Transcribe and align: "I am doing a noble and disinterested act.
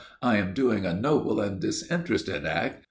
"I 0.23 0.37
am 0.37 0.55
doing 0.55 0.83
a 0.87 0.95
noble 0.95 1.39
and 1.39 1.59
disinterested 1.59 2.43
act. 2.43 2.79